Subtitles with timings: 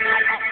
[0.00, 0.49] Gracias.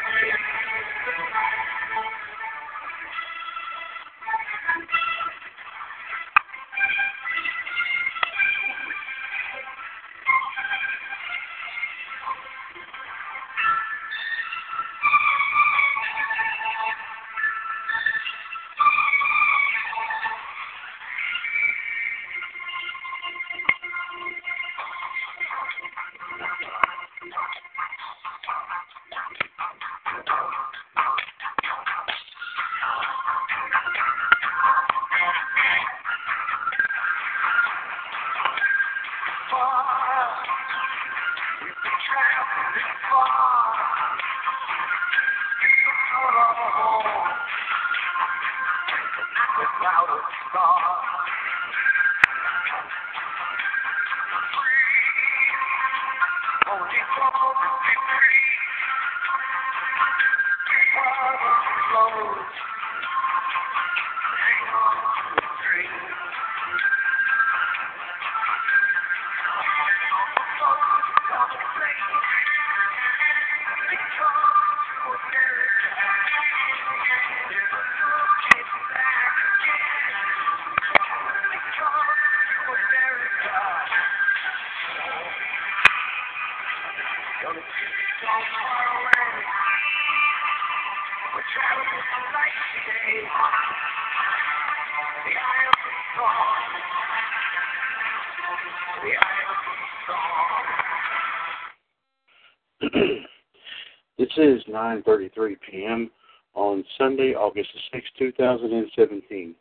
[104.39, 106.09] Is 9:33 p.m.
[106.55, 109.53] on Sunday, August 6, 2017.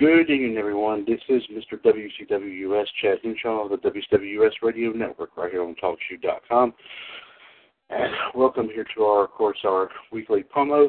[0.00, 1.04] Good evening, everyone.
[1.06, 1.80] This is Mr.
[1.80, 6.74] WCWUS Chad Hinshaw of the WCWUS Radio Network right here on TalkShoe.com.
[7.90, 10.88] And welcome here to our, of course, our weekly promo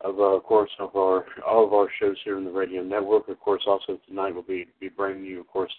[0.00, 3.28] of, uh, of course, of our all of our shows here in the radio network.
[3.28, 5.72] Of course, also tonight we'll be be bringing you, of course,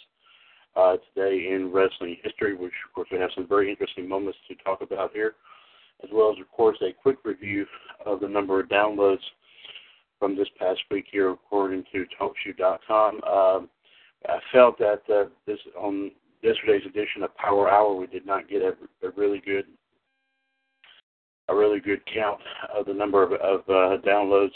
[0.77, 4.55] uh, today in wrestling history, which of course we have some very interesting moments to
[4.63, 5.33] talk about here,
[6.03, 7.65] as well as, of course, a quick review
[8.05, 9.21] of the number of downloads
[10.19, 13.15] from this past week here, according to TalkShoe.com.
[13.23, 13.69] Um,
[14.27, 16.11] I felt that uh, this on
[16.41, 18.73] yesterday's edition of Power Hour, we did not get a,
[19.05, 19.65] a really good
[21.49, 22.39] a really good count
[22.73, 24.53] of the number of, of uh, downloads.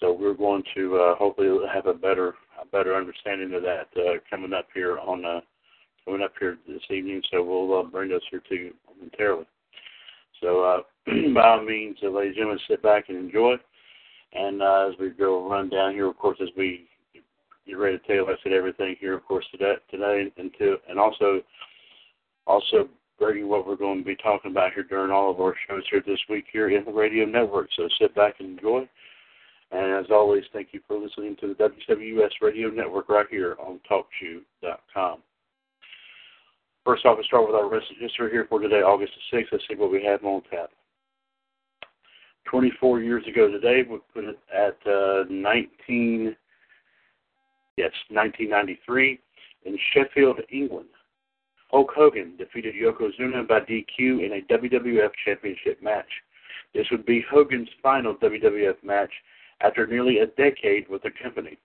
[0.00, 4.14] So we're going to uh, hopefully have a better a better understanding of that uh,
[4.30, 5.40] coming up here on uh,
[6.04, 7.22] coming up here this evening.
[7.30, 9.46] So we'll uh, bring us here to you momentarily.
[10.44, 10.80] So uh,
[11.34, 13.54] by all means, uh, ladies and gentlemen, sit back and enjoy.
[14.34, 16.86] And uh, as we go run down here, of course, as we
[17.66, 21.40] get ready to tell I everything here, of course, today, today, and to, and also,
[22.46, 22.88] also
[23.18, 26.02] bringing what we're going to be talking about here during all of our shows here
[26.06, 27.68] this week here in the radio network.
[27.76, 28.88] So sit back and enjoy.
[29.70, 33.80] And as always, thank you for listening to the WWS Radio Network right here on
[33.90, 35.18] TalkShoe.com.
[36.84, 39.46] First off, we start with our history here for today, August the 6th.
[39.52, 40.70] Let's see what we have on tap.
[42.44, 46.36] 24 years ago today, we put it at uh, 19,
[47.78, 49.18] yes, 1993
[49.64, 50.88] in Sheffield, England.
[51.70, 56.10] Hulk Hogan defeated Yokozuna by DQ in a WWF Championship match.
[56.74, 59.10] This would be Hogan's final WWF match
[59.62, 61.56] after nearly a decade with the company.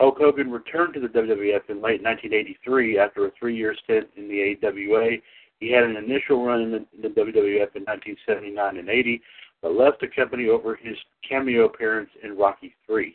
[0.00, 4.56] Hulk Hogan returned to the WWF in late 1983 after a three-year stint in the
[4.64, 5.18] AWA.
[5.60, 9.20] He had an initial run in the, in the WWF in 1979 and 80,
[9.60, 10.96] but left the company over his
[11.28, 13.14] cameo appearance in Rocky III.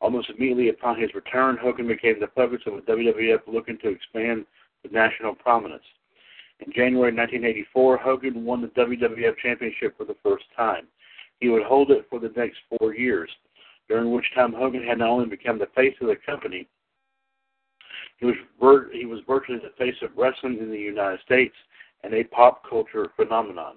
[0.00, 4.44] Almost immediately upon his return, Hogan became the focus of a WWF looking to expand
[4.84, 5.84] to national prominence.
[6.58, 10.88] In January 1984, Hogan won the WWF Championship for the first time.
[11.38, 13.30] He would hold it for the next four years,
[13.88, 16.68] during which time Hogan had not only become the face of the company,
[18.18, 21.54] he was vir- he was virtually the face of wrestling in the United States
[22.02, 23.76] and a pop culture phenomenon.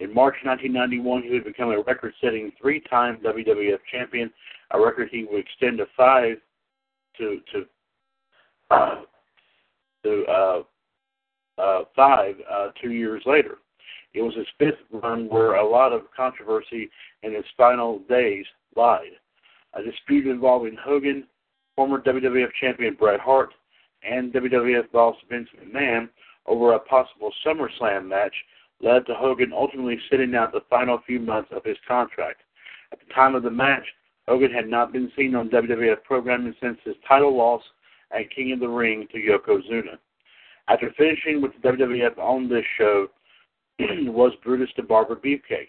[0.00, 4.30] In March 1991, he would become a record-setting three-time WWF champion,
[4.72, 6.36] a record he would extend to five
[7.18, 7.66] to to
[8.70, 9.02] uh,
[10.02, 10.62] to uh,
[11.58, 13.58] uh, five uh, two years later.
[14.14, 16.90] It was his fifth run where a lot of controversy
[17.22, 18.46] in his final days
[18.76, 19.12] lied.
[19.76, 21.24] A dispute involving Hogan,
[21.74, 23.50] former WWF champion Bret Hart,
[24.02, 26.08] and WWF boss Vince McMahon
[26.46, 28.34] over a possible SummerSlam match
[28.80, 32.42] led to Hogan ultimately sitting out the final few months of his contract.
[32.92, 33.84] At the time of the match,
[34.28, 37.62] Hogan had not been seen on WWF programming since his title loss
[38.12, 39.98] at King of the Ring to Yokozuna.
[40.68, 43.08] After finishing with the WWF on this show
[43.80, 45.68] was Brutus the Barber Beefcake.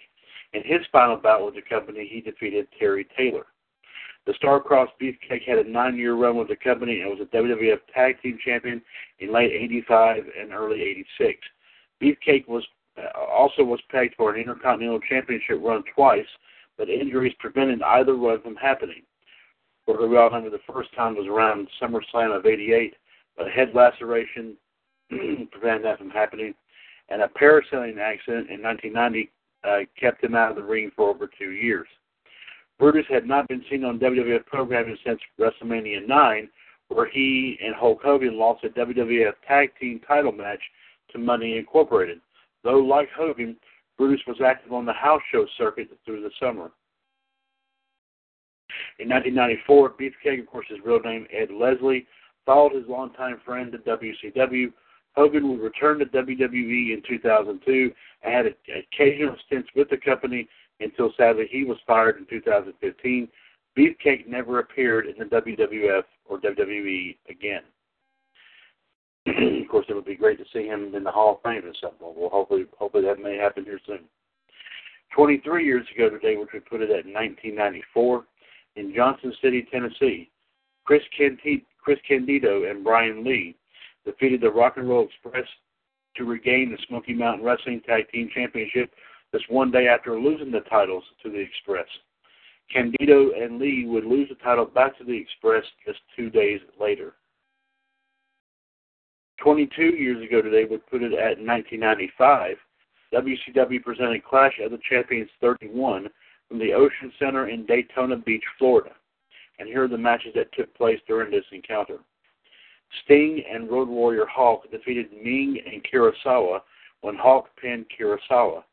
[0.54, 3.46] In his final bout with the company, he defeated Terry Taylor.
[4.26, 8.20] The Starcross Beefcake had a nine-year run with the company and was a WWF Tag
[8.22, 8.82] Team Champion
[9.20, 11.40] in late '85 and early '86.
[12.02, 12.66] Beefcake was
[12.98, 16.26] uh, also was pegged for an Intercontinental Championship run twice,
[16.78, 19.04] but injuries prevented either run from happening.
[19.86, 22.96] For we all remember, the first time was around SummerSlam of '88,
[23.38, 24.58] but a head laceration
[25.52, 26.56] prevented that from happening,
[27.10, 29.32] and a parasailing accident in 1990
[29.64, 31.88] uh, kept him out of the ring for over two years.
[32.78, 36.50] Brutus had not been seen on WWF programming since WrestleMania 9,
[36.90, 40.62] where he and Hulk Hogan lost a WWF Tag Team title match
[41.12, 42.20] to Money Incorporated.
[42.64, 43.56] Though, like Hogan,
[43.98, 46.72] Brutus was active on the house show circuit through the summer.
[49.00, 52.08] In 1994, Beefcake, of course, his real name Ed Leslie,
[52.46, 54.72] followed his longtime friend to WCW.
[55.16, 57.92] Hogan would return to WWE in 2002
[58.24, 60.48] and had occasional stints with the company
[60.80, 63.28] until sadly he was fired in 2015.
[63.78, 67.62] Beefcake never appeared in the WWF or WWE again.
[69.28, 71.76] of course, it would be great to see him in the Hall of Fame at
[71.82, 72.18] some point.
[72.18, 74.02] Well, hopefully, hopefully that may happen here soon.
[75.16, 78.26] 23 years ago today, which would put it at 1994,
[78.76, 80.30] in Johnson City, Tennessee,
[80.84, 81.02] Chris,
[81.82, 83.56] Chris Candido and Brian Lee
[84.06, 85.48] defeated the Rock and Roll Express
[86.18, 88.92] to regain the Smoky Mountain Wrestling Tag Team Championship
[89.36, 91.88] just one day after losing the titles to the Express.
[92.72, 97.14] Candido and Lee would lose the title back to the Express just two days later.
[99.44, 102.56] 22 years ago today would put it at 1995.
[103.14, 106.08] WCW presented Clash of the Champions 31
[106.48, 108.92] from the Ocean Center in Daytona Beach, Florida.
[109.60, 112.00] And here are the matches that took place during this encounter.
[113.04, 116.62] Sting and Road Warrior Hawk defeated Meng and Kurosawa
[117.02, 118.64] when Hawk pinned Kurosawa.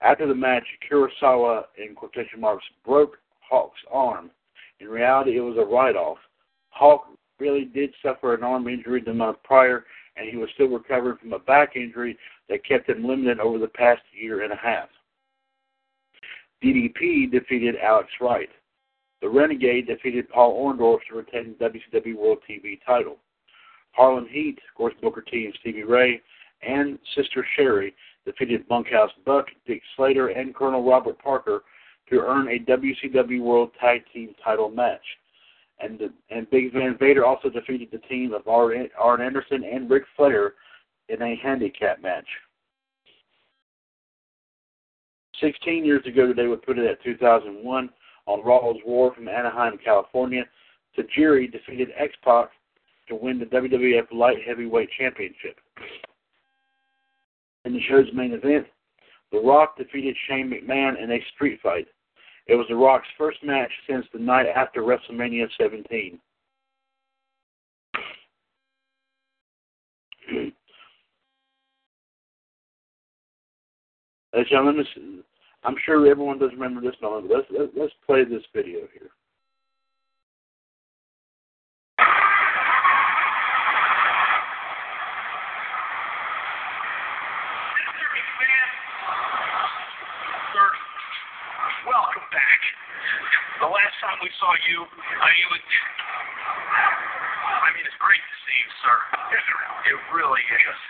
[0.00, 4.30] After the match, Kurosawa, in quotation marks, broke Hawk's arm.
[4.80, 6.18] In reality, it was a write-off.
[6.70, 7.08] Hawk
[7.40, 9.84] really did suffer an arm injury the month prior,
[10.16, 12.16] and he was still recovering from a back injury
[12.48, 14.88] that kept him limited over the past year and a half.
[16.62, 18.48] DDP defeated Alex Wright.
[19.20, 23.16] The Renegade defeated Paul Orndorff to retain the WCW World TV title.
[23.92, 26.20] Harlem Heat, of course, Booker T and Stevie Ray,
[26.62, 31.62] and Sister Sherri defeated Bunkhouse Buck, Dick Slater, and Colonel Robert Parker
[32.10, 35.04] to earn a WCW World Tag Team title match.
[35.80, 36.00] And,
[36.30, 40.54] and Big Van Vader also defeated the team of Arn Anderson and Ric Flair
[41.08, 42.26] in a handicap match.
[45.40, 47.90] 16 years ago today we put it at 2001
[48.26, 50.44] on Raw Is War from Anaheim, California.
[50.96, 52.50] Tajiri defeated X-Pac
[53.08, 55.58] to win the WWF Light Heavyweight Championship.
[57.68, 58.66] In the show's main event,
[59.30, 61.86] The Rock defeated Shane McMahon in a street fight.
[62.46, 66.18] It was The Rock's first match since the night after WrestleMania 17.
[70.30, 70.52] Ladies
[74.32, 74.86] and gentlemen,
[75.62, 79.10] I'm sure everyone does remember this moment, but let's, let's play this video here.
[94.68, 98.96] You, I mean, it was, I mean, it's great to see you, sir.
[99.88, 100.80] It really is.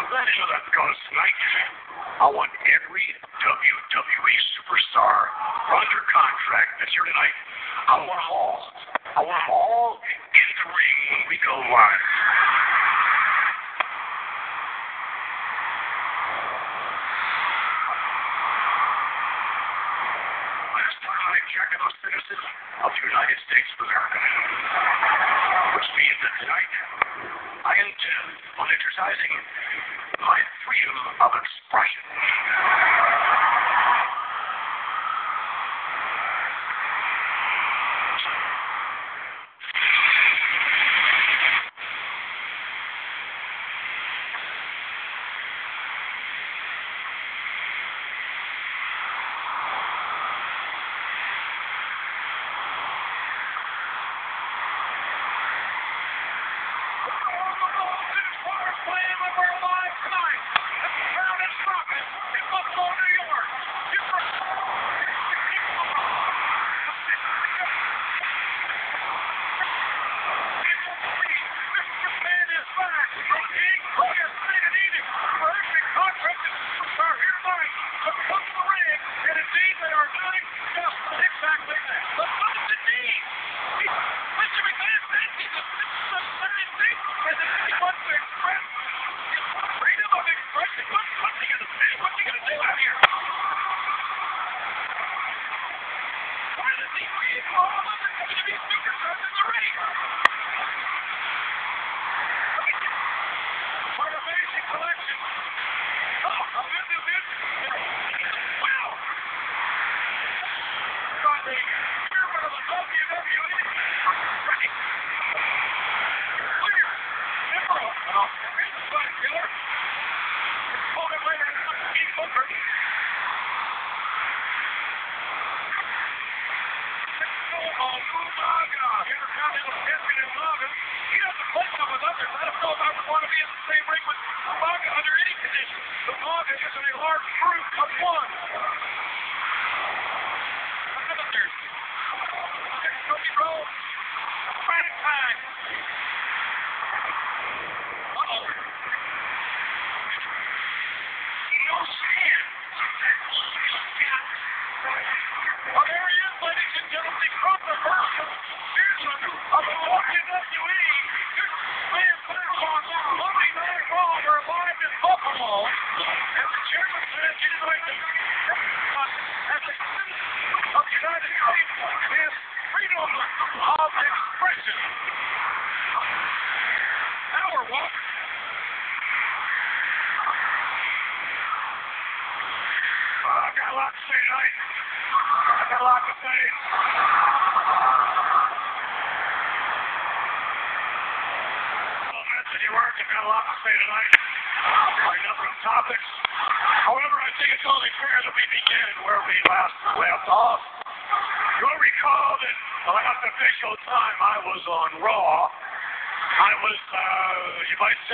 [0.00, 0.64] I'm glad to know that's
[1.12, 1.36] tonight.
[2.24, 3.04] I want every
[3.44, 5.28] WWE superstar
[5.76, 7.36] under contract that's here tonight.
[7.92, 8.60] I want them all.
[9.12, 12.02] I want them all in the ring when we go live.
[21.78, 22.40] A citizen
[22.82, 24.18] of the United States of America.
[25.78, 26.72] Which means that tonight
[27.62, 29.32] I intend on exercising
[30.18, 32.02] my freedom of expression.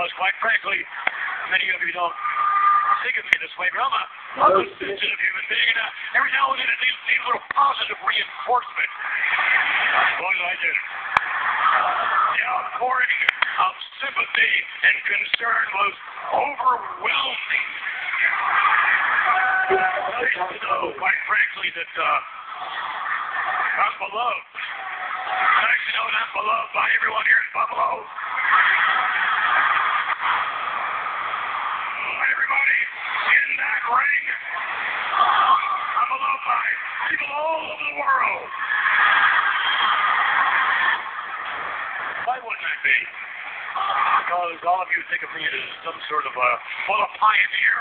[0.00, 0.80] Because quite frankly,
[1.52, 2.16] many of you don't
[3.04, 4.04] think of me this way, but I'm a,
[4.48, 6.80] I'm a sensitive human being, and uh, every now and then it
[7.54, 8.90] positive reinforcement.
[10.18, 10.86] Boy, I did it.
[12.34, 13.20] The outpouring
[13.60, 13.72] of
[14.02, 15.94] sympathy and concern was
[16.34, 17.68] overwhelming.
[19.70, 22.08] Nice to know, quite frankly, that uh,
[23.84, 24.46] I'm beloved.
[25.30, 27.90] Nice to know that I'm beloved by everyone here in Buffalo.
[32.30, 32.80] Everybody,
[42.30, 42.98] Why wouldn't I be?
[44.22, 46.50] Because all of you think of me as some sort of a,
[46.86, 47.80] well, a pioneer.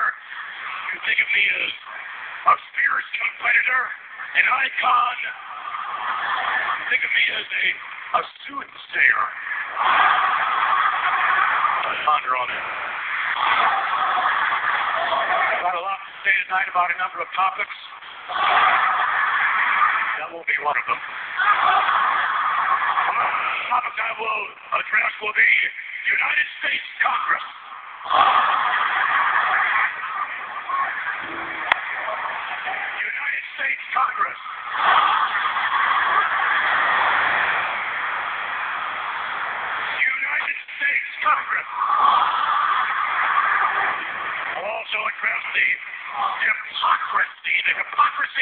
[0.90, 1.70] You think of me as
[2.50, 3.84] a fierce competitor,
[4.42, 5.18] an icon.
[6.82, 7.66] You think of me as a,
[8.18, 9.24] a soothsayer.
[11.86, 12.66] I ponder on it.
[15.46, 17.74] I've got a lot to say tonight about a number of topics.
[20.22, 21.02] That won't be one of them.
[21.02, 21.10] The
[23.74, 24.44] topic I will
[24.78, 25.50] address will be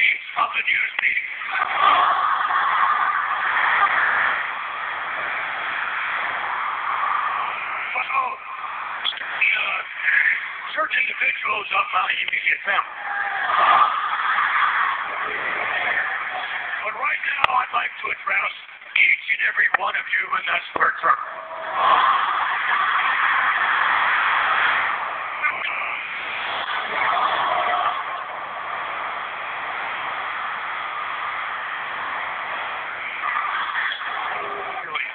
[0.01, 1.31] of the news media.
[7.97, 8.29] Well,
[9.41, 9.81] uh,
[10.77, 12.97] certain individuals of my immediate family.
[16.85, 18.53] But right now, I'd like to address
[18.95, 20.65] each and every one of you in this
[21.01, 21.19] turn.
[34.85, 35.07] Really.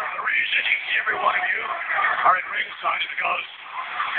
[0.00, 1.62] The reason each and every one of you
[2.26, 3.46] are at ringside is because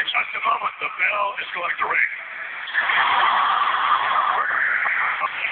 [0.02, 2.12] in just a moment the bell is going to ring.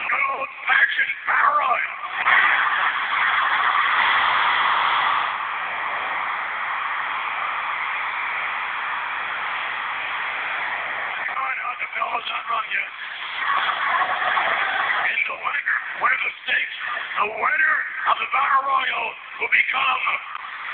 [0.10, 1.96] Good old fashioned battle royal.
[11.22, 12.94] Oh, no, the bell is not rung yet.
[14.92, 16.78] And the winner, what are the stakes?
[17.20, 17.78] The winner
[18.12, 19.08] of the Battle Royal
[19.42, 20.04] will become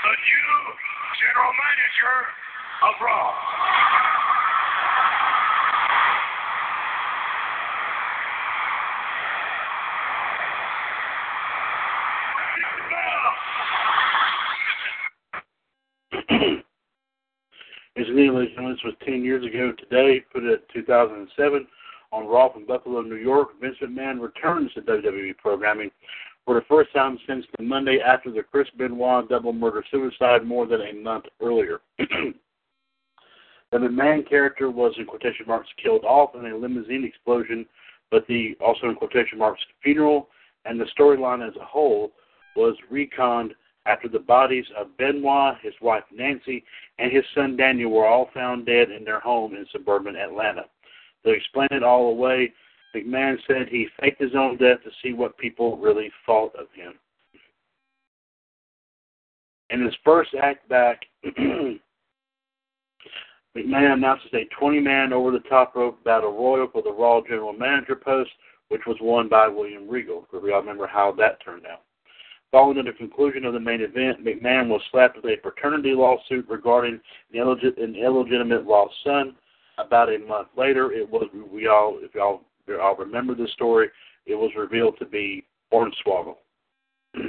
[0.04, 0.50] the new
[1.20, 2.16] general manager
[2.84, 3.26] of Raw.
[17.96, 21.66] Incidentally, ladies and was 10 years ago today, put it at 2007
[22.12, 23.60] on Raw from Buffalo, New York.
[23.60, 25.90] Vince McMahon returns to WWE programming
[26.44, 30.66] for the first time since the Monday after the Chris Benoit double murder suicide more
[30.66, 31.80] than a month earlier.
[31.98, 32.34] the
[33.74, 37.66] McMahon character was, in quotation marks, killed off in a limousine explosion,
[38.10, 40.28] but the, also in quotation marks, funeral
[40.64, 42.12] and the storyline as a whole
[42.56, 43.50] was retconned
[43.86, 46.64] after the bodies of Benoit, his wife Nancy,
[46.98, 50.64] and his son Daniel were all found dead in their home in suburban Atlanta.
[51.24, 52.52] To explain it all away,
[52.94, 56.94] McMahon said he faked his own death to see what people really thought of him.
[59.70, 61.00] In his first act back,
[61.36, 61.80] McMahon
[63.94, 67.96] announces a 20 man over the top rope battle royal for the Raw General Manager
[67.96, 68.30] post,
[68.68, 70.26] which was won by William Regal.
[70.32, 71.82] We all remember how that turned out.
[72.52, 77.00] Following the conclusion of the main event, McMahon was slapped with a paternity lawsuit regarding
[77.32, 79.36] an, illegit- an illegitimate lost son.
[79.78, 83.88] About a month later, it was we all if y'all y'all remember this story,
[84.26, 86.34] it was revealed to be Hornswoggle.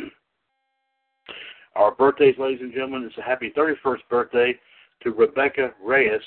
[1.76, 4.60] Our birthdays, ladies and gentlemen, it's a happy 31st birthday
[5.04, 6.22] to Rebecca Reyes,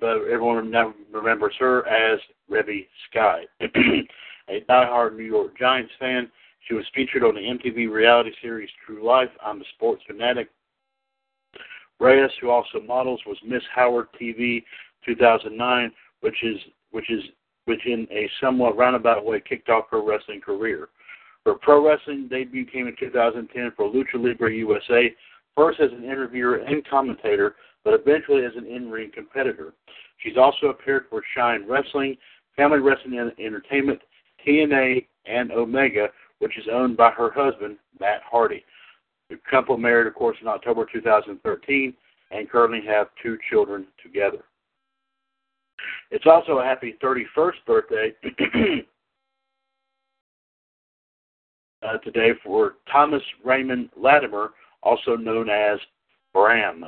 [0.00, 2.18] but everyone now remembers her as
[2.50, 3.42] Reby Sky.
[3.60, 6.30] a diehard New York Giants fan,
[6.68, 9.30] she was featured on the MTV reality series True Life.
[9.44, 10.50] I'm a sports fanatic.
[11.98, 14.62] Reyes, who also models, was Miss Howard TV
[15.04, 16.58] 2009, which is
[16.90, 17.22] which is
[17.64, 20.88] which in a somewhat roundabout way kicked off her wrestling career.
[21.44, 25.14] Her pro wrestling debut came in 2010 for Lucha Libre USA,
[25.56, 29.72] first as an interviewer and commentator, but eventually as an in-ring competitor.
[30.18, 32.16] She's also appeared for Shine Wrestling,
[32.56, 34.00] Family Wrestling Entertainment,
[34.46, 36.08] TNA, and Omega,
[36.40, 38.64] which is owned by her husband, Matt Hardy.
[39.30, 41.94] The couple married, of course, in October 2013
[42.30, 44.44] and currently have two children together.
[46.10, 48.12] It's also a happy 31st birthday
[51.82, 54.50] uh, today for Thomas Raymond Latimer,
[54.82, 55.78] also known as
[56.32, 56.84] Bram.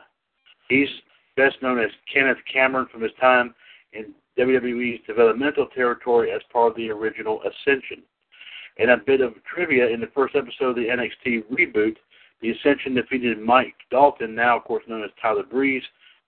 [0.69, 0.89] He's
[1.37, 3.55] best known as Kenneth Cameron from his time
[3.93, 8.03] in WWE's developmental territory as part of the original Ascension.
[8.81, 11.97] And a bit of trivia in the first episode of the NXT reboot,
[12.41, 15.83] the Ascension defeated Mike Dalton, now of course known as Tyler Breeze,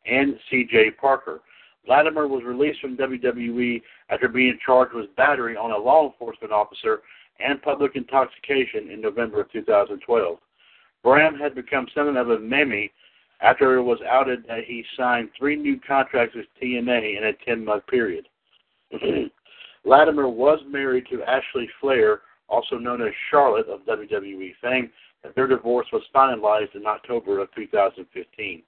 [0.05, 1.41] and CJ Parker.
[1.89, 7.01] Latimer was released from WWE after being charged with battery on a law enforcement officer
[7.41, 10.37] and public intoxication in November of 2012.
[11.03, 12.91] Bram had become something of a meme
[13.41, 17.65] after it was outed that he signed three new contracts with TNA in a 10
[17.65, 18.29] month period.
[19.85, 22.21] Latimer was married to Ashley Flair,
[22.53, 24.91] also known as Charlotte of WWE fame,
[25.25, 28.63] and their divorce was finalized in October of 2015.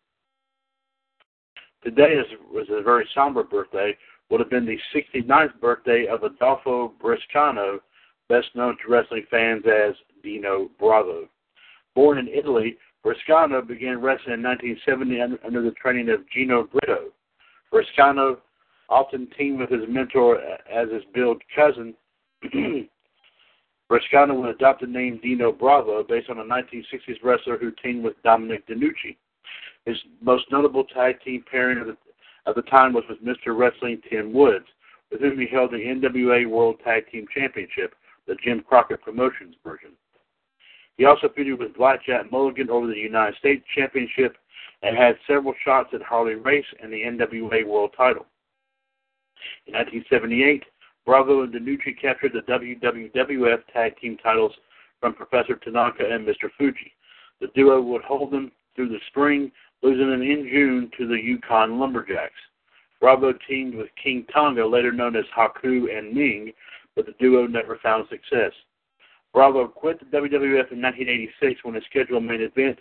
[1.85, 3.95] Today is, was a very somber birthday,
[4.31, 7.79] would have been the 69th birthday of Adolfo Bresciano,
[8.31, 11.29] best known to wrestling fans as Dino Bravo.
[11.95, 17.11] Born in Italy, Bresciano began wrestling in 1970 under the training of Gino Brito.
[17.71, 18.39] Bresciano
[18.89, 20.41] often teamed with his mentor
[20.73, 21.95] as his billed cousin.
[23.91, 28.21] Bresciano would adopt the name Dino Bravo based on a 1960s wrestler who teamed with
[28.23, 29.17] Dominic DeNucci.
[29.85, 31.97] His most notable tag team pairing of the,
[32.47, 33.57] of the time was with Mr.
[33.57, 34.65] Wrestling Tim Woods,
[35.11, 37.95] with whom he held the NWA World Tag Team Championship,
[38.27, 39.91] the Jim Crockett Promotions version.
[40.97, 44.37] He also feuded with Blackjack Mulligan over the United States Championship
[44.83, 48.27] and had several shots at Harley Race and the NWA World title.
[49.67, 50.65] In 1978,
[51.07, 54.53] Bravo and DeNucci captured the WWF Tag Team titles
[55.01, 56.49] from Professor Tanaka and Mr.
[56.57, 56.93] Fuji.
[57.41, 61.79] The duo would hold them through the spring, losing them in June to the Yukon
[61.79, 62.33] Lumberjacks.
[63.01, 66.53] Bravo teamed with King Tonga, later known as Haku and Meng,
[66.97, 68.53] but the duo never found success.
[69.35, 72.79] Bravo quit the WWF in 1986 when a scheduled main event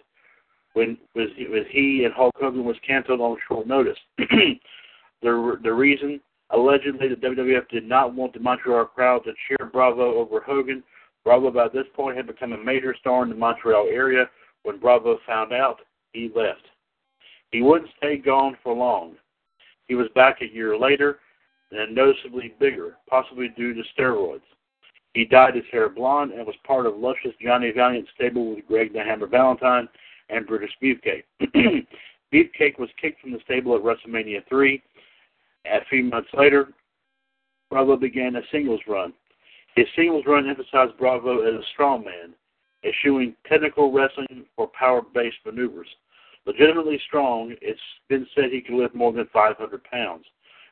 [0.74, 3.98] when was with he and Hulk Hogan was canceled on short notice.
[4.18, 6.20] the the reason
[6.54, 10.84] allegedly the WWF did not want the Montreal crowd to cheer Bravo over Hogan.
[11.24, 14.30] Bravo by this point had become a major star in the Montreal area.
[14.64, 15.80] When Bravo found out,
[16.14, 16.64] he left.
[17.52, 19.16] He wouldn't stay gone for long.
[19.88, 21.20] He was back a year later
[21.72, 24.42] and noticeably bigger, possibly due to steroids.
[25.14, 28.94] He dyed his hair blonde and was part of Luscious Johnny Valiant stable with Greg
[28.94, 29.88] the Hammer Valentine
[30.30, 31.24] and Brutus Beefcake.
[32.34, 34.82] Beefcake was kicked from the stable at WrestleMania 3.
[35.66, 36.70] A few months later,
[37.70, 39.14] Bravo began a singles run.
[39.76, 42.34] His singles run emphasized Bravo as a strongman,
[42.84, 45.88] eschewing technical wrestling or power-based maneuvers.
[46.46, 50.26] Legitimately strong, it's been said he could lift more than 500 pounds.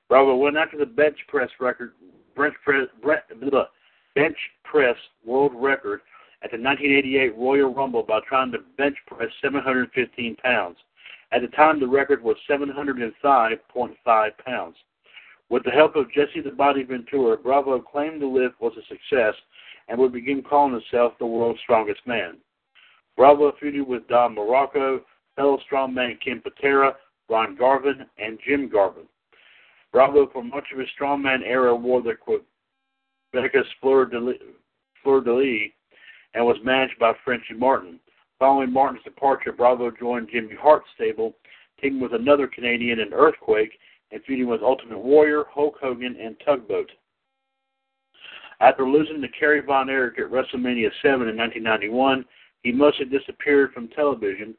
[0.10, 1.93] Bravo went after the bench press record,
[2.36, 2.88] bench press,
[4.13, 6.01] bench press world record
[6.43, 10.77] at the 1988 Royal Rumble by trying to bench press 715 pounds.
[11.32, 14.76] At the time, the record was 705.5 pounds.
[15.50, 19.36] With the help of Jesse the Body Ventura, Bravo claimed the lift was a success
[19.88, 22.38] and would begin calling himself the world's strongest man.
[23.17, 25.02] Bravo feuded with Don Muraco,
[25.36, 26.96] fellow strongman Ken Patera,
[27.30, 29.04] Ron Garvin, and Jim Garvin.
[29.91, 32.15] Bravo, for much of his strongman era, wore the
[33.34, 34.38] Becca's Fleur de, Lis
[36.34, 38.00] and was managed by Frenchy Martin.
[38.41, 41.36] Following Martin's departure, Bravo joined Jimmy Hart's stable,
[41.80, 43.77] teaming with another Canadian in Earthquake,
[44.12, 46.89] and feuding with Ultimate Warrior, Hulk Hogan, and Tugboat.
[48.60, 52.25] After losing to Kerry Von Erich at WrestleMania 7 in 1991,
[52.63, 54.56] he mostly disappeared from television,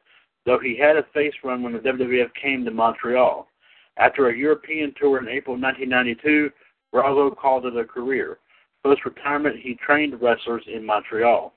[0.46, 3.48] though he had a face run when the WWF came to Montreal.
[3.96, 6.50] After a European tour in April 1992,
[6.92, 8.38] Bravo called it a career.
[8.84, 11.52] Post retirement, he trained wrestlers in Montreal.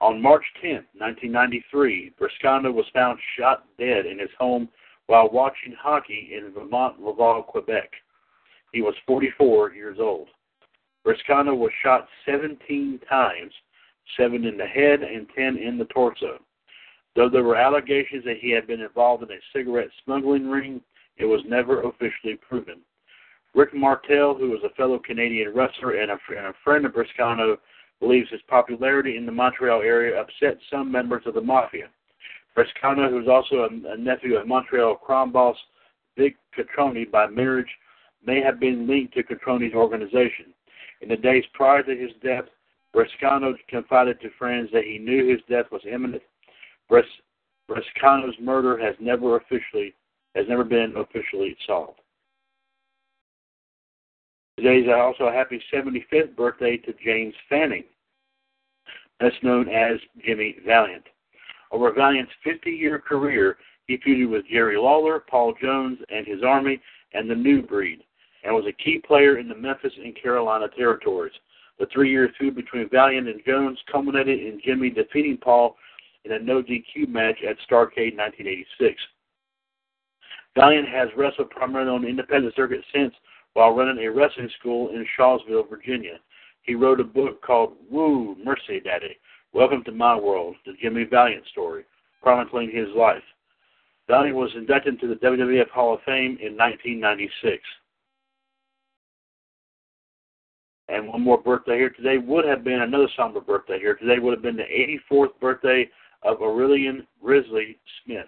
[0.00, 4.68] On March 10, 1993, Bresciano was found shot dead in his home
[5.06, 7.90] while watching hockey in Vimont, Laval, Quebec.
[8.72, 10.28] He was 44 years old.
[11.04, 13.52] Bresciano was shot 17 times,
[14.16, 16.40] seven in the head and 10 in the torso.
[17.14, 20.80] Though there were allegations that he had been involved in a cigarette smuggling ring,
[21.18, 22.80] it was never officially proven.
[23.54, 27.58] Rick Martel, who was a fellow Canadian wrestler and a, and a friend of Bresciano,
[28.00, 31.88] believes his popularity in the Montreal area upset some members of the mafia.
[32.56, 35.56] Bresciano, who is also a, a nephew of Montreal crime boss
[36.18, 37.68] Vic Cotroni by marriage,
[38.26, 40.46] may have been linked to Cotroni's organization.
[41.00, 42.44] In the days prior to his death,
[42.94, 46.22] Bresciano confided to friends that he knew his death was imminent.
[46.88, 47.04] Bres-
[48.40, 49.94] murder has never officially
[50.34, 52.00] has never been officially solved.
[54.60, 57.84] Today is also a happy 75th birthday to James Fanning,
[59.18, 61.04] best known as Jimmy Valiant.
[61.72, 66.78] Over Valiant's 50 year career, he feuded with Jerry Lawler, Paul Jones, and his army,
[67.14, 68.00] and the New Breed,
[68.44, 71.32] and was a key player in the Memphis and Carolina territories.
[71.78, 75.74] The three year feud between Valiant and Jones culminated in Jimmy defeating Paul
[76.26, 79.00] in a no DQ match at Starcade 1986.
[80.54, 83.14] Valiant has wrestled primarily on the independent circuit since
[83.54, 86.18] while running a wrestling school in Shawsville, Virginia.
[86.62, 89.16] He wrote a book called Woo Mercy Daddy,
[89.52, 91.84] Welcome to My World, the Jimmy Valiant story,
[92.22, 93.22] chronicling his life.
[94.08, 97.62] Valiant was inducted into the WWF Hall of Fame in 1996.
[100.88, 104.34] And one more birthday here today would have been another somber birthday here today would
[104.34, 105.88] have been the 84th birthday
[106.22, 108.26] of Aurelian Grizzly Smith.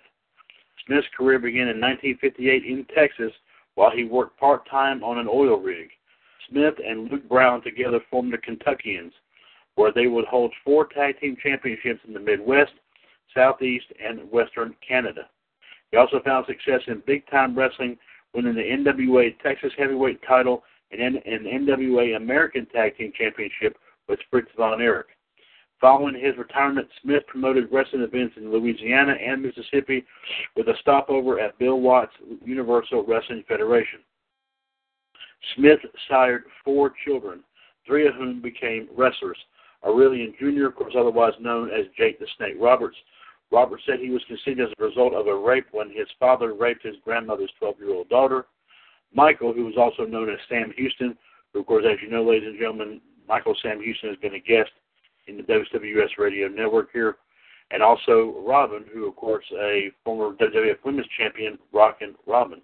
[0.86, 3.32] Smith's career began in 1958 in Texas
[3.74, 5.88] while he worked part time on an oil rig.
[6.48, 9.12] Smith and Luke Brown together formed the Kentuckians,
[9.76, 12.72] where they would hold four tag team championships in the Midwest,
[13.34, 15.28] Southeast, and Western Canada.
[15.90, 17.96] He also found success in big time wrestling,
[18.34, 23.76] winning the NWA Texas Heavyweight title and an NWA American Tag Team Championship
[24.08, 25.06] with Fritz Von Erich.
[25.82, 30.04] Following his retirement, Smith promoted wrestling events in Louisiana and Mississippi
[30.54, 32.12] with a stopover at Bill Watts
[32.44, 33.98] Universal Wrestling Federation.
[35.56, 37.42] Smith sired four children,
[37.84, 39.36] three of whom became wrestlers.
[39.84, 42.96] Aurelian Jr., of course, otherwise known as Jake the Snake Roberts.
[43.50, 46.84] Roberts said he was conceived as a result of a rape when his father raped
[46.84, 48.46] his grandmother's 12 year old daughter.
[49.12, 51.18] Michael, who was also known as Sam Houston,
[51.52, 54.38] who, of course, as you know, ladies and gentlemen, Michael Sam Houston has been a
[54.38, 54.70] guest
[55.26, 57.16] in the WWS Radio Network here.
[57.70, 62.60] And also Robin, who, of course, a former WWF Women's Champion, Rockin' Robin.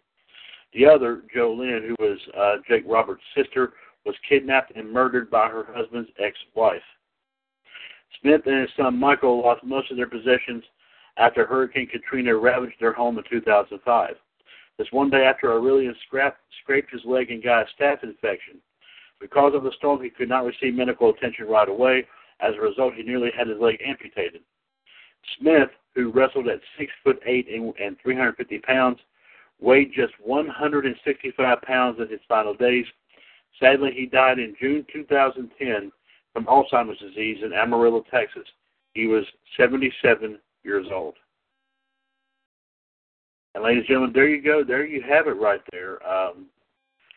[0.75, 3.73] The other, Jo Lynn, who was uh, Jake Roberts' sister,
[4.05, 6.83] was kidnapped and murdered by her husband's ex-wife.
[8.21, 10.65] Smith and his son Michael lost most of their possessions
[11.17, 14.15] after Hurricane Katrina ravaged their home in 2005.
[14.79, 18.61] This one day after Aurelian scraped, scraped his leg and got a staph infection.
[19.21, 22.07] Because of the storm, he could not receive medical attention right away.
[22.41, 24.43] As a result, he nearly had his leg amputated.
[25.39, 28.99] Smith, who wrestled at six foot eight and, and 350 pounds,
[29.61, 32.87] weighed just 165 pounds in his final days.
[33.59, 35.91] Sadly, he died in June 2010
[36.33, 38.47] from Alzheimer's disease in Amarillo, Texas.
[38.95, 39.25] He was
[39.57, 41.15] 77 years old.
[43.55, 44.63] And ladies and gentlemen, there you go.
[44.63, 46.07] There you have it right there.
[46.09, 46.47] Um,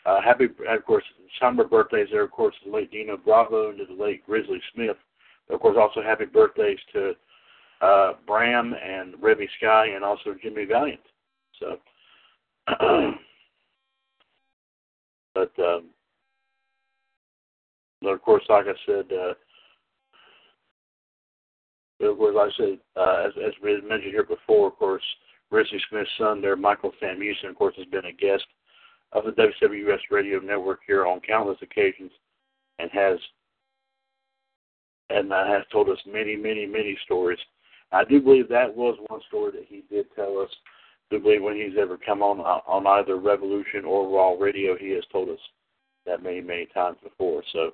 [0.05, 1.03] uh, happy, of course,
[1.39, 4.97] summer birthdays there, of course, the late Dino Bravo and to the late Grizzly Smith.
[5.51, 7.13] Of course, also happy birthdays to
[7.81, 11.01] uh, Bram and Reby Sky and also Jimmy Valiant.
[11.59, 11.77] So,
[15.35, 15.89] but, um,
[18.01, 19.33] but of course, like I said, uh,
[22.07, 25.03] of course, like I said, uh, as, as we mentioned here before, of course,
[25.51, 28.45] Grizzly Smith's son there, Michael Houston, of course, has been a guest
[29.11, 32.11] of the WWS Radio Network here on countless occasions,
[32.79, 33.19] and has
[35.11, 37.39] and uh, has told us many, many, many stories.
[37.91, 40.49] I do believe that was one story that he did tell us.
[41.11, 44.91] I do believe when he's ever come on on either Revolution or Raw Radio, he
[44.91, 45.39] has told us
[46.05, 47.43] that many, many times before.
[47.51, 47.71] So,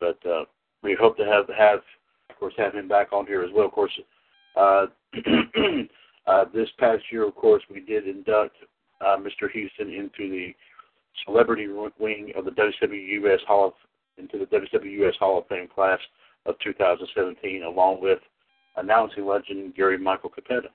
[0.00, 0.44] but uh,
[0.82, 1.80] we hope to have have,
[2.30, 3.66] of course, have him back on here as well.
[3.66, 3.92] Of course,
[4.56, 4.86] uh,
[6.26, 8.56] uh, this past year, of course, we did induct
[9.00, 9.50] uh, Mr.
[9.52, 10.54] Houston into the
[11.24, 13.72] celebrity wing of the WWS Hall of
[14.16, 15.98] into the WWS Hall of Fame class
[16.46, 18.18] of 2017, along with
[18.76, 20.68] announcing legend Gary Michael Cappetta.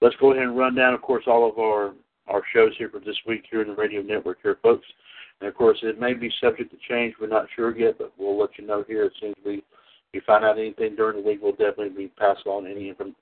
[0.00, 1.94] Let's go ahead and run down, of course, all of our
[2.26, 4.86] our shows here for this week here in the radio network here, folks.
[5.40, 7.14] And of course, it may be subject to change.
[7.20, 9.62] We're not sure yet, but we'll let you know here as soon as we
[10.14, 11.40] we find out anything during the week.
[11.42, 13.16] We'll definitely be passing on any information.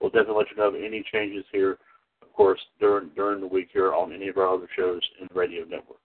[0.00, 1.78] We'll definitely let you know of any changes here
[2.22, 5.38] of course, during during the week here on any of our other shows in the
[5.38, 5.98] radio network.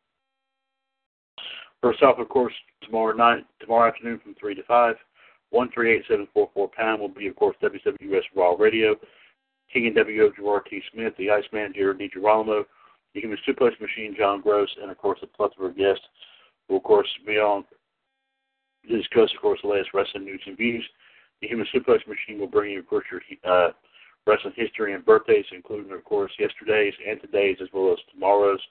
[1.82, 4.96] First off, of course, tomorrow night, tomorrow afternoon from three to five,
[5.50, 8.96] one three eight seven four four pound will be, of course, WWS Raw Radio.
[9.72, 10.82] King and WO Gerard T.
[10.94, 12.64] Smith, the Ice Iceman Jared DiGirolamo,
[13.14, 16.04] the Human Suplex Machine John Gross, and of course a plethora of guests
[16.68, 17.64] will, of course, be on
[18.90, 20.84] to discuss, of course, the latest wrestling news and views.
[21.42, 23.72] The Human Suplex Machine will bring you, of course, your uh,
[24.28, 28.62] wrestling history and birthdays, including, of course, yesterday's and today's, as well as tomorrow's.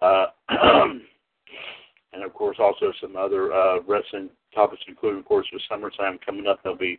[0.00, 0.26] Uh,
[2.12, 6.46] and, of course, also some other uh, wrestling topics, including, of course, with SummerSlam coming
[6.46, 6.62] up.
[6.62, 6.98] They'll be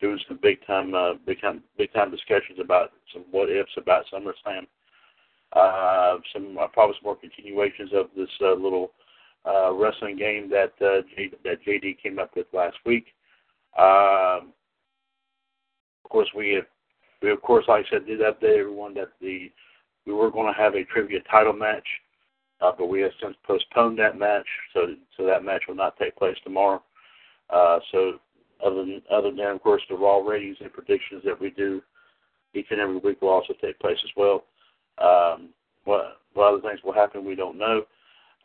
[0.00, 4.04] doing some big time, uh, big time, big time discussions about some what ifs about
[4.12, 4.66] SummerSlam.
[5.52, 8.92] Uh, some uh, probably some more continuations of this uh, little
[9.46, 13.06] uh, wrestling game that uh, J- that JD came up with last week.
[13.78, 14.52] Um,
[16.04, 16.66] of course, we have
[17.22, 19.50] we of course, like I said, did update everyone that the
[20.06, 21.86] we were going to have a trivia title match,
[22.60, 26.16] uh, but we have since postponed that match, so so that match will not take
[26.16, 26.82] place tomorrow.
[27.48, 28.12] Uh, so
[28.64, 31.82] other than other than of course the raw ratings and predictions that we do
[32.54, 34.44] each and every week will also take place as well.
[34.98, 35.50] Um,
[35.84, 37.82] what what other things will happen we don't know,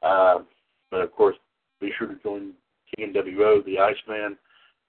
[0.01, 0.39] uh,
[0.91, 1.36] but of course
[1.82, 2.54] be sure to join
[2.97, 4.38] TNWO, the Iceman,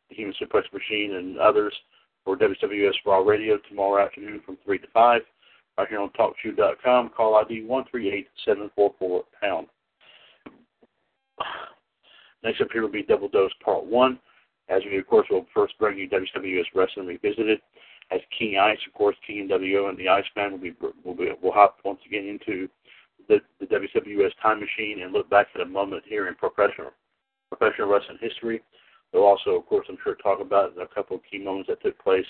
[0.08, 1.74] the Human Suplex Machine, and others
[2.24, 5.20] for WWS Raw Radio tomorrow afternoon from 3 to 5
[5.78, 7.10] right here on TalkShoe.com.
[7.10, 9.66] Call ID 138744 pound.
[12.42, 14.18] Next up here will be Double Dose Part 1.
[14.68, 17.60] As we, of course, will first bring you WWS Wrestling Revisited.
[18.10, 21.78] As King Ice, of course, TNWO and the Iceman will be will be will hop
[21.84, 22.68] once again into
[23.28, 26.92] the, the WWS time machine and look back at a moment here in professional
[27.50, 28.62] professional wrestling history.
[29.12, 31.98] They'll also, of course, I'm sure talk about a couple of key moments that took
[32.02, 32.26] place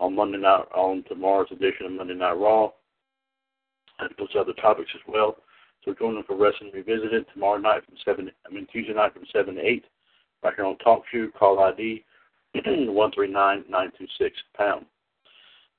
[0.00, 2.70] on Monday night on tomorrow's edition of Monday Night Raw,
[3.98, 5.36] and those other topics as well.
[5.84, 8.30] So join them for Wrestling Revisited tomorrow night from seven.
[8.46, 9.84] I mean Tuesday night from seven to eight,
[10.42, 11.30] right here on Talk Shoe.
[11.38, 12.04] Call ID
[12.64, 14.86] one three nine nine two six pound.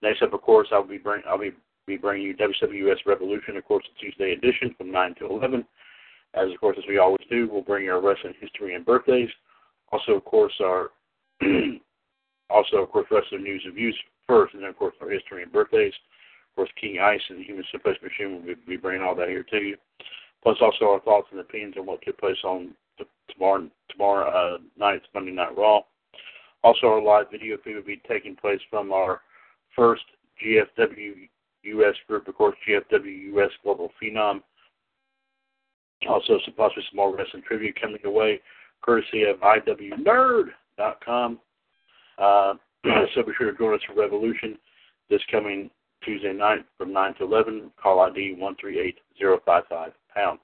[0.01, 1.51] Next up, of course, I'll be bring I'll be
[1.88, 5.65] be bringing you WWS Revolution, of course, the Tuesday edition from nine to eleven.
[6.36, 9.29] As of course, as we always do, we'll bring you our wrestling history and birthdays.
[9.91, 10.91] Also, of course, our
[12.51, 15.51] also of course wrestling news and views first, and then of course our history and
[15.51, 15.93] birthdays.
[16.51, 19.43] Of course, King Ice and the Human Suplex Machine will be, bringing all that here
[19.43, 19.77] to you.
[20.43, 22.71] Plus, also our thoughts and opinions on what took place on
[23.31, 25.81] tomorrow tomorrow uh, night's Monday Night Raw.
[26.63, 29.21] Also, our live video feed will be taking place from our
[29.75, 30.03] first
[30.43, 31.29] GFW
[31.63, 34.41] US group, of course, GFW US Global Phenom.
[36.10, 38.41] Also, some possibly some more wrestling trivia coming away,
[38.81, 41.39] courtesy of IWNerd.com.
[42.17, 42.53] Uh,
[42.84, 44.58] so be sure to join us for Revolution
[45.10, 45.70] this coming
[46.04, 47.72] Tuesday night from 9 to 11.
[47.82, 50.39] Call ID 138055 pound.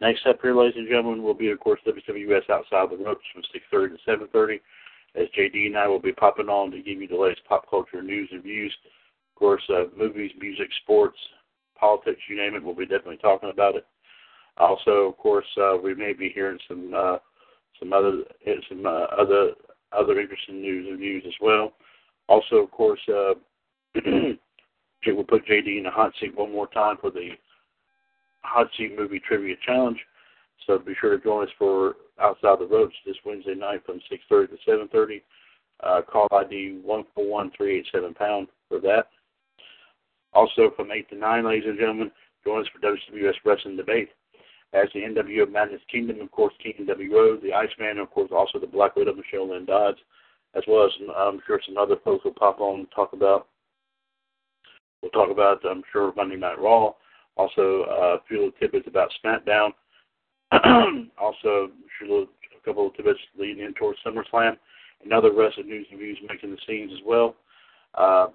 [0.00, 3.42] Next up here, ladies and gentlemen, will be, of course, WWS Outside the Ropes from
[3.54, 4.60] 6.30 to 7.30
[5.14, 8.02] as JD and I will be popping on to give you the latest pop culture
[8.02, 8.74] news and views.
[9.34, 11.18] Of course, uh, movies, music, sports,
[11.78, 13.86] politics, you name it, we'll be definitely talking about it.
[14.56, 17.18] Also, of course, uh, we may be hearing some uh,
[17.78, 18.22] some other
[18.68, 19.52] some uh, other
[19.96, 21.72] other interesting news and views as well.
[22.28, 23.34] Also, of course, uh,
[25.06, 27.30] we'll put JD in the hot seat one more time for the
[28.42, 29.98] hot seat movie trivia challenge.
[30.66, 34.50] So be sure to join us for Outside the Ropes this Wednesday night from 6:30
[34.50, 35.22] to 7:30.
[35.80, 39.08] Uh, call ID 141387 pound for that.
[40.32, 42.12] Also from 8 to 9, ladies and gentlemen,
[42.44, 44.10] join us for WWS Wrestling Debate.
[44.74, 48.66] As the NWO of Madness Kingdom, of course, TNWO, the Iceman, of course, also the
[48.66, 49.98] Black Widow, Michelle Lynn Dodds,
[50.54, 53.48] as well as I'm sure some other folks will pop on and talk about.
[55.02, 56.92] We'll talk about, I'm sure, Monday Night Raw.
[57.36, 59.70] Also, uh, a few little tidbits about SmackDown.
[61.18, 61.70] also,
[62.02, 64.56] a couple of tidbits leading in towards SummerSlam,
[65.02, 67.34] and other wrestling news and views making the scenes as well.
[67.94, 68.28] Uh,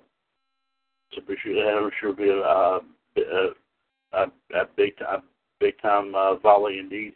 [1.13, 2.81] so I'm sure be a, a,
[4.13, 5.21] a, a big a
[5.59, 7.13] big time uh, volley indeed.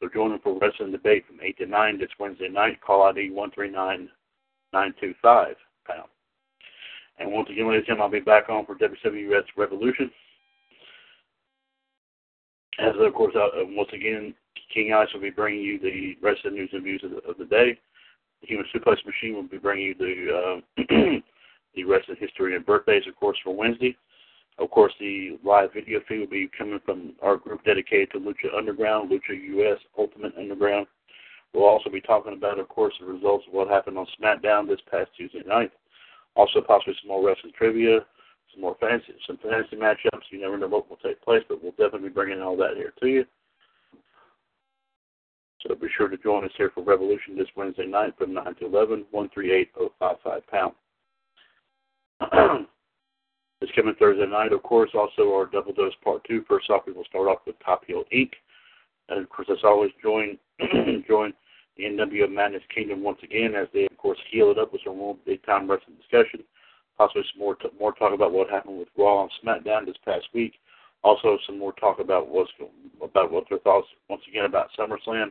[0.00, 2.80] So join them for wrestling debate from eight to nine this Wednesday night.
[2.80, 4.08] Call ID one three nine
[4.72, 5.54] nine two five
[5.86, 6.08] pound.
[7.18, 10.10] And once again, ladies and gentlemen, I'll be back on for WWS Revolution.
[12.80, 14.34] As of course, uh, once again,
[14.72, 17.28] King Ice will be bringing you the rest of the news and views of the,
[17.28, 17.78] of the day.
[18.40, 21.20] The Human Suplex Machine will be bringing you the uh,
[21.74, 23.96] the rest of history and birthdays, of course, for Wednesday.
[24.58, 28.56] Of course, the live video feed will be coming from our group dedicated to Lucha
[28.56, 30.86] Underground, Lucha US, Ultimate Underground.
[31.52, 34.80] We'll also be talking about, of course, the results of what happened on SmackDown this
[34.90, 35.70] past Tuesday night.
[36.36, 38.00] Also, possibly some more wrestling trivia,
[38.52, 40.30] some more fantasy, some fantasy matchups.
[40.30, 42.92] You never know what will take place, but we'll definitely be bringing all that here
[43.00, 43.24] to you.
[45.60, 48.66] So be sure to join us here for Revolution this Wednesday night from 9 to
[48.66, 50.74] 11, 138055 pound.
[53.62, 56.44] this coming Thursday night, of course, also our double dose part two.
[56.48, 58.30] First off, we will start off with Top Heel Inc.
[59.08, 60.36] And of course, as always, join
[61.08, 61.32] join
[61.76, 64.98] the NWO Madness Kingdom once again as they, of course, heel it up with some
[64.98, 66.40] more big time wrestling discussion.
[66.98, 70.26] Possibly some more t- more talk about what happened with Raw and SmackDown this past
[70.34, 70.54] week.
[71.04, 72.50] Also, some more talk about what's
[73.00, 75.30] about what their thoughts once again about SummerSlam.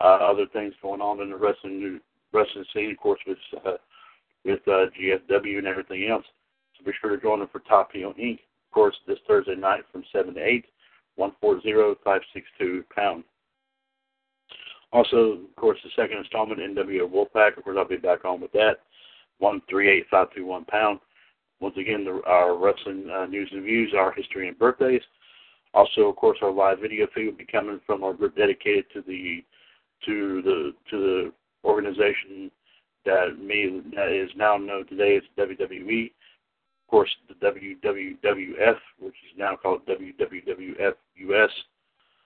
[0.00, 2.00] Uh, other things going on in the wrestling
[2.32, 3.76] wrestling scene, of course, with uh,
[4.44, 6.24] with uh, GFW and everything else.
[6.84, 8.34] Be sure to join them for Top Heel Inc.
[8.34, 10.64] Of course, this Thursday night from 7 to 8,
[11.18, 13.24] 140-562 pound.
[14.92, 17.56] Also, of course, the second installment, NWO Wolfpack.
[17.56, 18.78] Of course, I'll be back on with that.
[19.38, 21.00] 138521 pound.
[21.60, 25.02] Once again, the, our wrestling uh, news and views, our history and birthdays.
[25.72, 29.02] Also, of course, our live video feed will be coming from our group dedicated to
[29.02, 29.42] the
[30.06, 31.32] to the to the
[31.64, 32.50] organization
[33.04, 36.12] that me that is now known today as WWE.
[36.84, 41.50] Of course, the WWF, which is now called WWF US,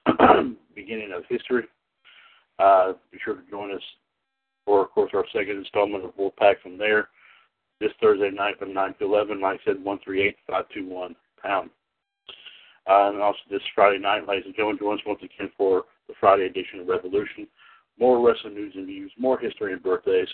[0.74, 1.64] beginning of history.
[2.58, 3.82] Uh, be sure to join us
[4.64, 7.08] for, of course, our second installment of Wolfpack from there
[7.80, 9.40] this Thursday night from 9 to 11.
[9.40, 11.70] Like I said, 138-521 pound.
[12.88, 16.14] Uh, and also this Friday night, ladies and gentlemen, join us once again for the
[16.18, 17.46] Friday edition of Revolution.
[17.98, 20.28] More wrestling news and views, more history and birthdays.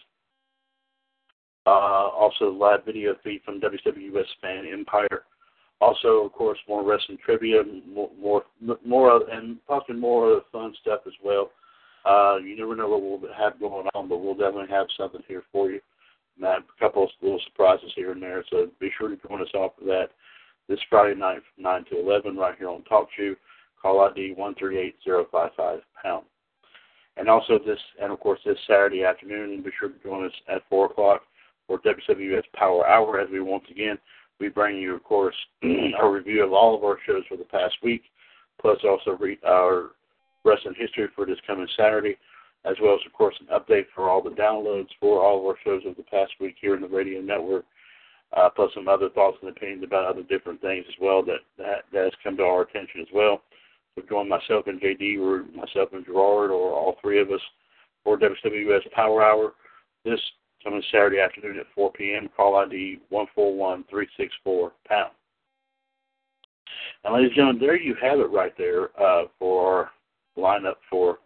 [1.66, 5.22] Uh, also, live video feed from WWS Fan Empire.
[5.80, 8.42] Also, of course, more wrestling trivia, more, more,
[8.84, 11.50] more, and possibly more fun stuff as well.
[12.04, 15.42] Uh, you never know what we'll have going on, but we'll definitely have something here
[15.50, 15.80] for you.
[16.42, 19.72] A couple of little surprises here and there, so be sure to join us off
[19.78, 20.08] for that
[20.68, 23.36] this Friday night from 9 to 11 right here on Talk Shoe.
[23.80, 26.24] Call ID 138055 pound.
[27.16, 30.62] And also this, and of course this Saturday afternoon, be sure to join us at
[30.68, 31.22] 4 o'clock
[31.66, 33.98] for WWS Power Hour as we once again,
[34.40, 37.74] we bring you, of course, a review of all of our shows for the past
[37.82, 38.02] week,
[38.60, 39.90] plus also read our
[40.44, 42.16] wrestling history for this coming Saturday,
[42.64, 45.56] as well as, of course, an update for all the downloads for all of our
[45.64, 47.64] shows of the past week here in the radio network,
[48.36, 51.84] uh, plus some other thoughts and opinions about other different things as well that, that,
[51.92, 53.42] that has come to our attention as well.
[53.94, 57.40] So join myself and JD or myself and Gerard or all three of us
[58.02, 59.52] for WWS Power Hour
[60.04, 60.20] this
[60.64, 62.28] coming Saturday afternoon at 4 p.m.
[62.36, 65.10] Call ID 141364 pound.
[67.04, 69.90] Now, ladies and gentlemen, there you have it right there uh, for our
[70.36, 71.18] lineup for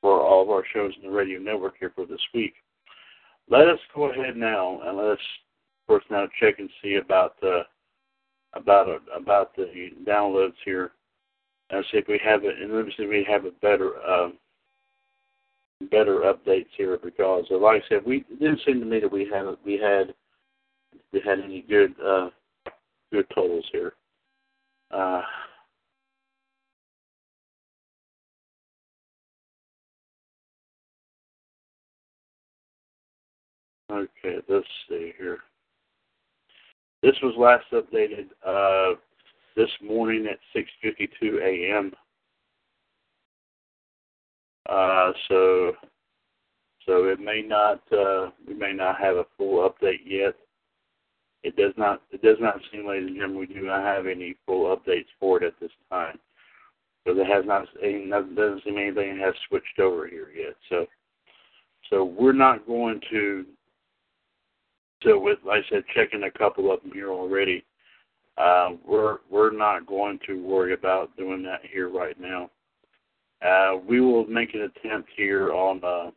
[0.00, 2.54] for all of our shows in the radio network here for this week.
[3.50, 5.18] Let us go ahead now and let us,
[5.88, 7.62] course, now check and see about the
[8.54, 10.92] about about the downloads here
[11.70, 12.58] and see if we have it.
[12.60, 14.28] And let me see if we have a better uh,
[15.90, 19.12] better updates here because, uh, like I said, we it didn't seem to me that
[19.12, 20.14] we had we had
[21.12, 22.30] we had any good uh,
[23.12, 23.94] good totals here.
[24.90, 25.22] Uh,
[33.90, 35.38] Okay, let's see here.
[37.02, 38.96] This was last updated uh,
[39.56, 41.92] this morning at 6:52 a.m.
[44.68, 45.72] Uh, so,
[46.86, 50.34] so it may not uh, we may not have a full update yet.
[51.42, 54.36] It does not it does not seem, ladies and gentlemen, we do not have any
[54.46, 56.18] full updates for it at this time.
[57.04, 60.54] Because it has not it doesn't seem anything has switched over here yet.
[60.68, 60.86] So,
[61.88, 63.46] so we're not going to
[65.02, 67.64] so with like I said, checking a couple of them here already,
[68.36, 72.50] uh, we're we're not going to worry about doing that here right now.
[73.44, 75.82] Uh, we will make an attempt here on.
[75.84, 76.10] Uh,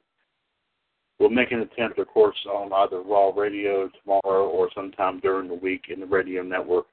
[1.19, 5.55] we'll make an attempt, of course, on either Raw Radio tomorrow or sometime during the
[5.55, 6.88] week in the radio network,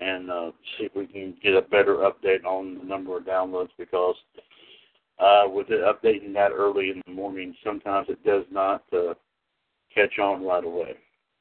[0.00, 3.70] and uh, see if we can get a better update on the number of downloads
[3.78, 4.16] because
[5.18, 9.14] uh, with it updating that early in the morning, sometimes it does not uh,
[9.94, 10.94] catch on right away.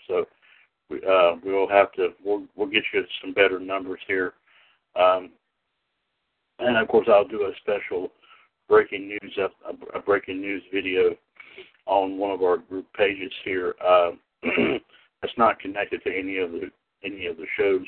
[0.08, 0.26] So
[0.90, 4.34] we uh, we will have to we'll we'll get you some better numbers here,
[4.96, 5.32] um,
[6.64, 8.12] and of course I'll do a special
[8.68, 9.54] breaking news up
[9.94, 11.16] a, breaking news video
[11.86, 13.76] on one of our group pages here.
[13.86, 14.12] Uh,
[15.22, 16.72] that's not connected to any of the
[17.04, 17.86] any of the shows.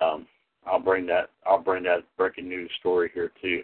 [0.00, 0.26] Um,
[0.66, 3.62] I'll bring that I'll bring that breaking news story here too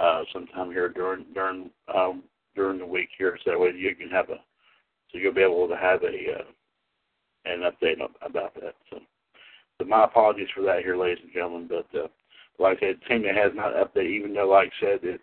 [0.00, 2.22] uh, sometime here during during um,
[2.54, 4.36] during the week here, so that way you can have a
[5.10, 6.44] so you'll be able to have a uh,
[7.44, 8.74] an update about that.
[8.90, 8.98] So,
[9.78, 11.68] so my apologies for that here, ladies and gentlemen.
[11.68, 12.08] But uh,
[12.58, 15.20] like it seems it has not updated, even though, like I said, it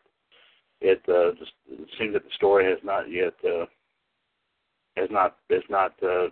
[0.81, 3.65] it uh, just it seems that the story has not yet uh,
[4.97, 6.27] has not has not uh,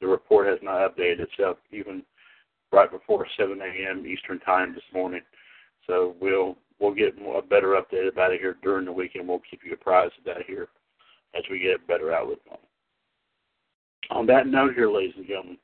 [0.00, 2.02] the report has not updated itself even
[2.72, 4.06] right before 7 a.m.
[4.06, 5.22] Eastern time this morning.
[5.86, 9.28] So we'll we'll get a better update about it here during the weekend.
[9.28, 10.68] We'll keep you apprised of that here
[11.34, 12.58] as we get a better outlook on
[14.10, 15.58] on that note here, ladies and gentlemen,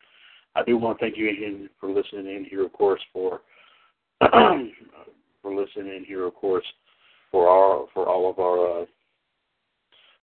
[0.54, 3.40] I do want to thank you again for listening in here, of course, for
[5.42, 6.64] for listening here, of course,
[7.30, 8.84] for our for all of our uh,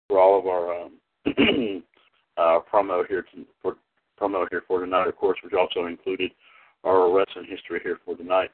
[0.07, 0.91] for all of our um,
[2.37, 3.75] uh, promo here to, for
[4.19, 6.31] promo here for tonight, of course, which also included
[6.83, 8.49] our wrestling history here for tonight.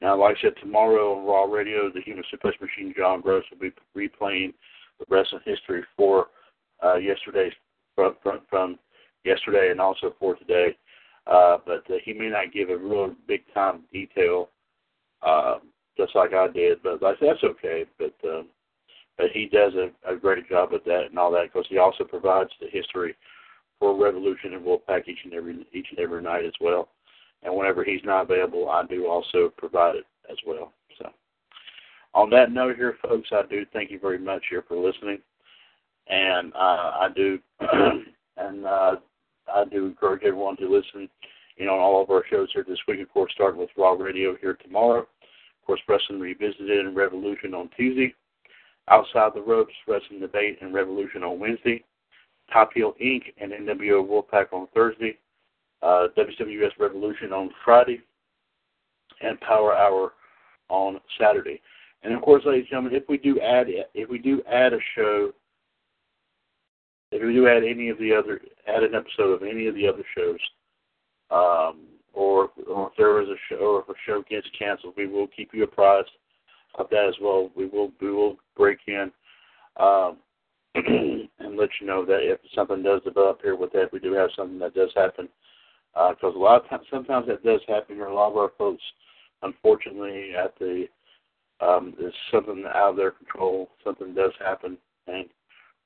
[0.00, 3.58] Now, like I said, tomorrow on Raw Radio, the Human Suplex Machine John Gross will
[3.58, 4.52] be replaying
[4.98, 6.26] the wrestling history for
[6.84, 7.52] uh, yesterday's
[7.94, 8.78] from, from, from
[9.24, 10.76] yesterday and also for today.
[11.26, 14.48] Uh, but uh, he may not give a real big time detail,
[15.22, 15.58] uh,
[15.96, 16.82] just like I did.
[16.82, 17.84] But that's okay.
[17.98, 18.42] But uh,
[19.18, 22.04] but he does a, a great job at that and all that because he also
[22.04, 23.14] provides the history
[23.78, 26.88] for Revolution and Wolfpack each and every each and every night as well.
[27.42, 30.72] And whenever he's not available, I do also provide it as well.
[30.98, 31.10] So,
[32.14, 35.18] on that note here, folks, I do thank you very much here for listening,
[36.08, 37.38] and uh, I do,
[38.36, 38.96] and uh,
[39.52, 41.08] I do encourage everyone to listen.
[41.56, 43.92] You know, on all of our shows here this week, of course, starting with Raw
[43.92, 45.06] Radio here tomorrow.
[45.62, 48.14] Of course, Wrestling Revisited and Revolution on Tuesday.
[48.88, 51.84] Outside the Ropes, Wrestling Debate and Revolution on Wednesday.
[52.52, 53.22] Top Heel Inc.
[53.40, 55.18] and NWO Wolfpack on Thursday.
[55.80, 58.00] Uh, WWS Revolution on Friday.
[59.20, 60.14] And Power Hour
[60.68, 61.60] on Saturday.
[62.02, 64.78] And of course, ladies and gentlemen, if we do add if we do add a
[64.96, 65.32] show,
[67.12, 69.86] if we do add any of the other add an episode of any of the
[69.86, 70.40] other shows,
[71.30, 71.82] um,
[72.14, 75.50] or if there is a show or if a show gets canceled, we will keep
[75.52, 76.10] you apprised
[76.78, 77.50] of that as well.
[77.56, 79.10] We will we will break in
[79.78, 80.18] um,
[80.74, 84.30] and let you know that if something does develop here with that, we do have
[84.36, 85.28] something that does happen.
[85.94, 88.00] Because uh, a lot of times, sometimes that does happen.
[88.00, 88.82] Or a lot of our folks,
[89.42, 90.86] unfortunately, at the
[91.60, 93.70] um, there's something out of their control.
[93.84, 95.26] Something does happen, and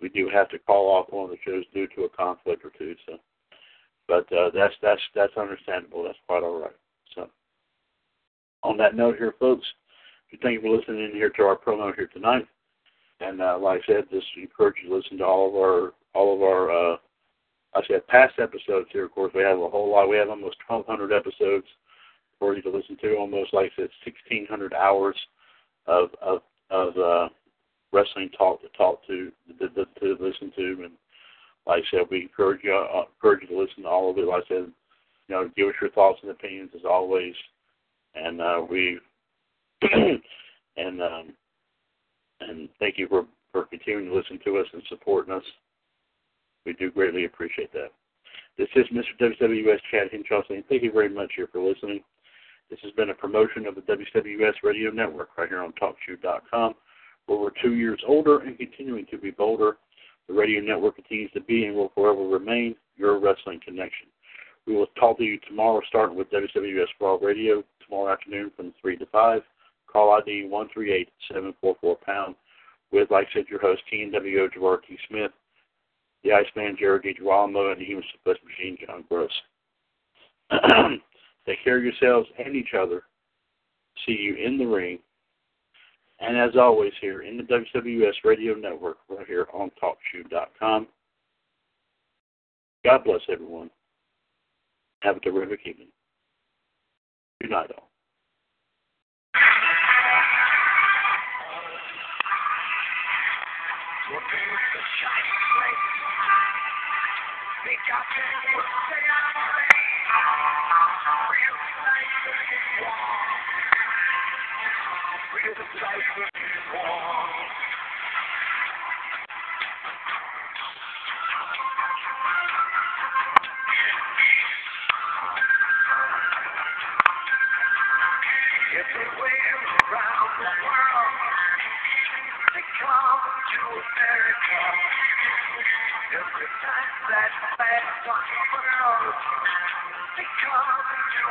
[0.01, 2.71] we do have to call off one of the shows due to a conflict or
[2.79, 2.95] two.
[3.07, 3.19] So,
[4.09, 6.05] but uh, that's that's that's understandable.
[6.05, 6.77] That's quite all right.
[7.15, 7.29] So,
[8.63, 9.67] on that note, here, folks,
[10.43, 12.47] thank you for listening in here to our promo here tonight.
[13.21, 16.35] And uh, like I said, just encourage you to listen to all of our all
[16.35, 16.97] of our uh,
[17.75, 19.05] I said past episodes here.
[19.05, 20.09] Of course, we have a whole lot.
[20.09, 21.67] We have almost 1,200 episodes
[22.39, 23.17] for you to listen to.
[23.17, 25.17] Almost like I said, 1,600 hours
[25.87, 26.41] of of
[26.71, 27.29] of uh,
[27.93, 30.93] wrestling talk to talk to, to, to to listen to, and
[31.67, 34.27] like I said, we encourage you uh, encourage you to listen to all of it.
[34.27, 34.73] Like I said,
[35.29, 37.35] you know, give us your thoughts and opinions as always,
[38.15, 38.99] and uh, we
[39.83, 41.33] and um,
[42.41, 45.43] and thank you for for continuing to listen to us and supporting us.
[46.65, 47.91] We do greatly appreciate that.
[48.59, 49.33] This is Mr.
[49.41, 52.03] WWS Chad Hinshaw saying thank you very much here for listening.
[52.71, 56.75] This has been a promotion of the WWS Radio Network right here on TalkShoe.com,
[57.27, 59.77] where we're two years older and continuing to be bolder.
[60.29, 64.09] The radio network continues to be and will forever remain your wrestling connection.
[64.67, 68.97] We will talk to you tomorrow, starting with WWS Raw Radio tomorrow afternoon from 3
[68.97, 69.43] to 5.
[69.87, 72.35] Call ID 138744 pound
[72.91, 74.99] with, like I said, your host, TNWO Gerard T.
[75.09, 75.31] Smith,
[76.25, 77.15] the Iceman, Jared D.
[77.15, 79.31] Girolamo, and the Human Suplex Machine, John Gross.
[81.47, 83.05] Take care of yourselves and each other.
[84.05, 84.99] See you in the ring.
[86.19, 90.87] And as always, here in the WWS Radio Network, right here on TalkShoe.com.
[92.85, 93.71] God bless everyone.
[95.03, 95.89] Have a terrific evening.
[97.43, 97.91] Good night, all.
[104.09, 104.23] Around
[104.73, 104.81] the
[107.67, 108.23] they come to
[108.55, 108.63] the
[111.05, 111.43] come to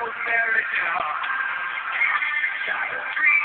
[0.05, 0.89] America.
[2.65, 3.44] Got a dream,